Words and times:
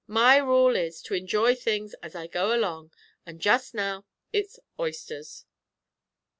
My 0.07 0.37
rule 0.37 0.75
is, 0.75 0.99
to 1.03 1.13
enjoy 1.13 1.53
things 1.53 1.93
as 2.01 2.15
I 2.15 2.25
go 2.25 2.55
along; 2.55 2.91
and 3.23 3.39
just 3.39 3.75
now, 3.75 4.03
it's 4.33 4.59
oysters." 4.79 5.45